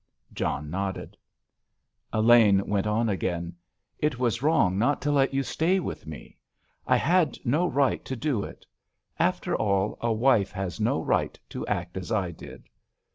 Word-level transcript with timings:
John 0.33 0.71
nodded. 0.71 1.15
Elaine 2.11 2.65
went 2.65 2.87
on 2.87 3.07
again: 3.07 3.55
"It 3.99 4.17
was 4.17 4.41
wrong 4.41 4.79
not 4.79 4.99
to 5.03 5.11
let 5.11 5.31
you 5.31 5.43
stay 5.43 5.79
with 5.79 6.07
me. 6.07 6.37
I 6.87 6.95
had 6.95 7.37
no 7.45 7.67
right 7.67 8.03
to 8.05 8.15
do 8.15 8.41
it; 8.43 8.65
after 9.19 9.55
all, 9.55 9.99
a 10.01 10.11
wife 10.11 10.51
has 10.53 10.79
no 10.79 10.99
right 11.03 11.37
to 11.49 11.67
act 11.67 11.97
as 11.97 12.11
I 12.11 12.31
did." 12.31 12.67